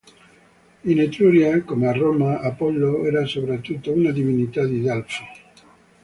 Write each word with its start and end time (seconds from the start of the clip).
In 0.91 0.97
Etruria, 0.99 1.61
come 1.63 1.85
a 1.85 1.91
Roma, 1.93 2.39
Apollo 2.39 3.05
era 3.05 3.23
soprattutto 3.27 3.91
una 3.91 4.09
divinità 4.09 4.65
di 4.65 4.81
Delfi. 4.81 5.23